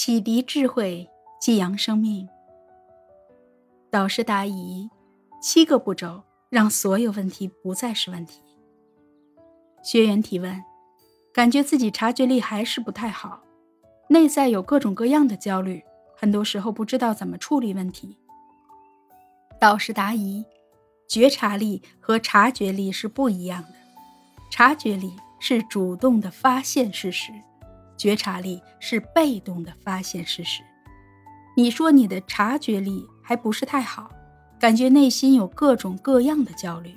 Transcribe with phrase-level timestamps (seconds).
[0.00, 1.10] 启迪智慧，
[1.40, 2.28] 激扬生命。
[3.90, 4.88] 导师答疑：
[5.42, 8.40] 七个步骤让所有问题不再是问题。
[9.82, 10.62] 学员提问：
[11.34, 13.42] 感觉自己察觉力还是不太好，
[14.08, 15.82] 内在有各种各样的焦虑，
[16.16, 18.16] 很多时候不知道怎么处理问题。
[19.60, 20.44] 导师答疑：
[21.08, 23.74] 觉察力和察觉力是不一样的，
[24.48, 27.32] 察觉力是主动的发现事实。
[27.98, 30.62] 觉察力是被动的发现事实。
[31.54, 34.10] 你说你的察觉力还不是太好，
[34.58, 36.94] 感觉内心有各种各样的焦虑。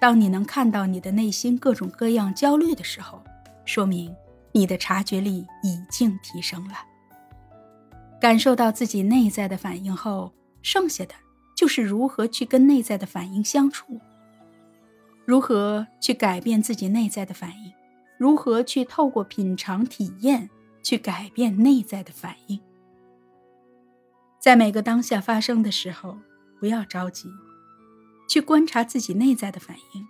[0.00, 3.24] 当你能看到你的内心各种各样焦虑的时候，
[3.64, 4.14] 说明
[4.52, 6.74] 你的察觉力已经提升了。
[8.20, 11.14] 感受到自己内在的反应后，剩下的
[11.56, 13.98] 就是如何去跟内在的反应相处，
[15.24, 17.72] 如何去改变自己内在的反应。
[18.24, 20.48] 如何去透过品尝体验
[20.82, 22.58] 去改变内在的反应？
[24.40, 26.16] 在每个当下发生的时候，
[26.58, 27.28] 不要着急，
[28.26, 30.06] 去观察自己内在的反应，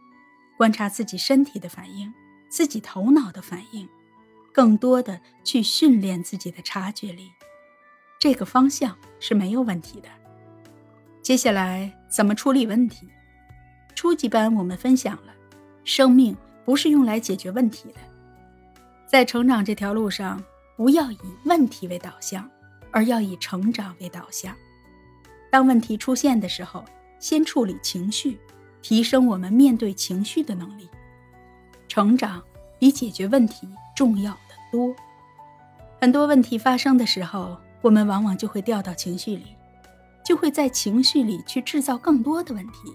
[0.57, 2.15] 观察自己身体的反应，
[2.49, 3.89] 自己头脑的反应，
[4.53, 7.33] 更多的去训练自己的察觉力。
[8.21, 10.09] 这个方向是没有问题的。
[11.21, 13.09] 接下来怎么处理问题？
[13.97, 15.35] 初级班我们分享了
[15.83, 16.37] 生命。
[16.67, 17.99] 不是用来解决问题的，
[19.15, 20.43] 在成长这条路上，
[20.77, 22.51] 不要以问题为导向，
[22.91, 24.53] 而要以成长为导向。
[25.53, 26.85] 当问题出现的时候，
[27.21, 28.41] 先处理情绪，
[28.83, 30.89] 提升我们面对情绪的能力。
[31.87, 32.43] 成长
[32.77, 34.93] 比解决问题重要的多。
[36.01, 39.55] 很多问题发生的时候，我们往往就会掉到情绪里，
[40.25, 42.93] 就会在情绪里去制造更多的问题，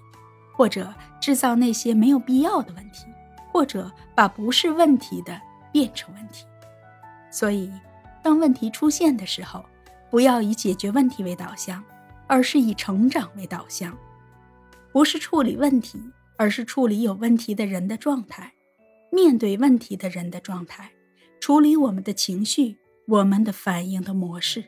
[0.54, 3.06] 或者制造那些没有必要的问题。
[3.54, 6.46] 或者把不是问题的变成问题，
[7.32, 7.72] 所以
[8.24, 9.64] 当问题出现的时候，
[10.10, 11.84] 不要以解决问题为导向，
[12.28, 13.98] 而是以成长为导向。
[14.92, 16.00] 不是处理问题，
[16.38, 18.54] 而是处理有问题的人的状态，
[19.12, 20.92] 面对问题的人的状态，
[21.40, 22.78] 处理我们的情绪，
[23.08, 24.64] 我们的反应的模式。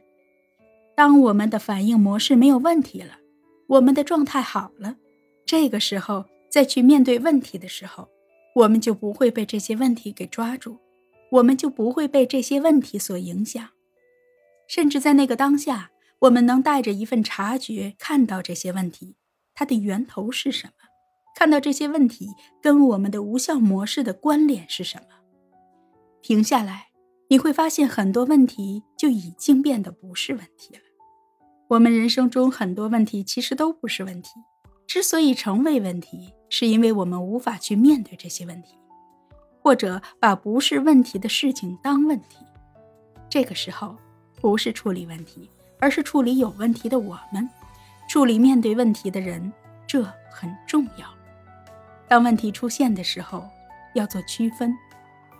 [0.96, 3.18] 当我们的反应模式没有问题了，
[3.68, 4.98] 我们的状态好了，
[5.46, 8.08] 这个时候再去面对问题的时候。
[8.54, 10.78] 我们就不会被这些问题给抓住，
[11.32, 13.70] 我们就不会被这些问题所影响，
[14.68, 19.16] 甚至在那个当下，我们能带着一份察觉看到这些问题，
[19.54, 20.74] 它的源头是什么？
[21.36, 22.30] 看到这些问题
[22.62, 25.08] 跟我们的无效模式的关联是什么？
[26.22, 26.90] 停下来，
[27.30, 30.82] 你会发现很多问题就已经变得不是问题了。
[31.70, 34.32] 我们人生中很多问题其实都不是问题。
[34.86, 38.76] 之所以成为问题，是因为我们无法去面对这些问题，
[39.62, 42.38] 或者把不是问题的事情当问题。
[43.30, 43.96] 这个时候，
[44.42, 45.50] 不是处理问题，
[45.80, 47.48] 而是处理有问题的我们，
[48.10, 49.52] 处理面对问题的人，
[49.86, 51.06] 这很重要。
[52.08, 53.48] 当问题出现的时候，
[53.94, 54.76] 要做区分，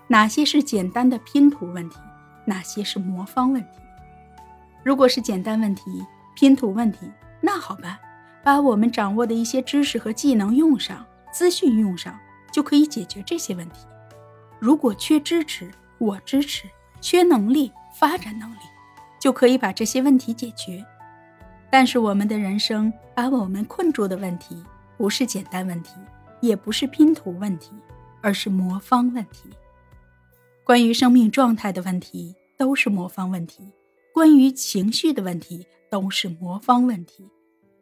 [0.08, 1.98] 哪些是简单的拼图问题，
[2.46, 3.80] 哪些是魔方问题。
[4.84, 5.84] 如果是简单问题、
[6.36, 7.12] 拼图问题，
[7.42, 7.98] 那好办。
[8.44, 12.20] 把我们掌握的一些知识和技能用上，资讯用上，
[12.52, 13.86] 就可以解决这些问题。
[14.62, 16.68] 如果缺支持，我支持；
[17.02, 18.60] 缺能力，发展能力，
[19.20, 20.86] 就可以把这些问题解决。
[21.72, 24.64] 但是我们的人生把我们困住的问题，
[24.98, 25.96] 不是简单问题，
[26.42, 27.72] 也不是拼图问题，
[28.22, 29.50] 而是魔方问题。
[30.64, 33.64] 关于生命状态的问题，都是魔方问题；
[34.14, 37.28] 关于情绪的问题，都是魔方问题。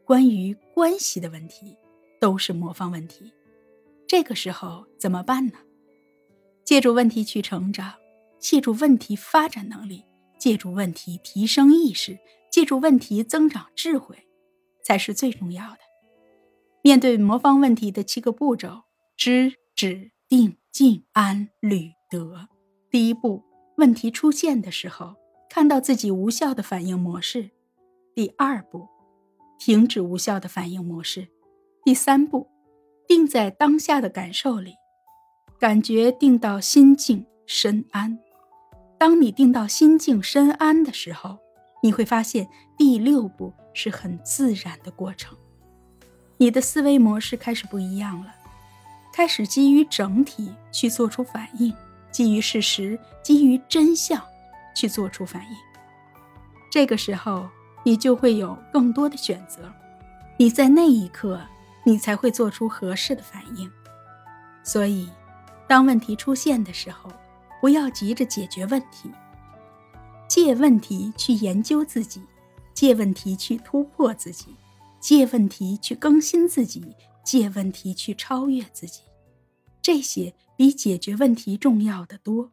[0.06, 1.75] 关于关系的问题，
[2.22, 3.34] 都是魔方问题。
[4.07, 5.53] 这个时候怎么办呢？
[6.69, 7.96] 借助问题去成长，
[8.38, 10.06] 借助问题发展能力，
[10.38, 12.19] 借助问题提升意识，
[12.52, 14.28] 借助问题增长智慧，
[14.84, 15.80] 才是最重要的。
[16.84, 18.84] 面对魔方问题的七个步骤：
[19.18, 22.47] 知、止、定、静、安、履、得。
[22.91, 23.41] 第一步，
[23.78, 25.16] 问题出现的时候，
[25.50, 27.50] 看到自己无效的反应模式。
[28.13, 28.88] 第二步。
[29.57, 31.30] 停止无效的反应模式。
[31.83, 32.48] 第三步，
[33.07, 34.75] 定在当下的感受里，
[35.59, 38.17] 感觉定到心静身安。
[38.97, 41.38] 当你定到心静身安的时候，
[41.83, 42.47] 你会发现
[42.77, 45.38] 第六步是很自然的过程。
[46.38, 48.33] 你的思维模式开始不一样了，
[49.13, 51.73] 开始基于整体去做出反应，
[52.11, 54.21] 基于事实、基于真相
[54.73, 55.57] 去做出反应。
[56.71, 57.47] 这个时候。
[57.85, 59.61] 你就会有更多的选择，
[60.35, 61.39] 你在那一刻，
[61.85, 63.71] 你才会做出合适的反应。
[64.65, 65.09] 所以，
[65.69, 67.12] 当问题出现的时候，
[67.62, 69.07] 不要急着解决问题，
[70.27, 72.24] 借问题去研究自己，
[72.74, 74.56] 借问题去突破自己，
[75.00, 79.01] 借问题去更新自己，借问题去超越自己。
[79.80, 82.51] 这些比解决问题重要的多。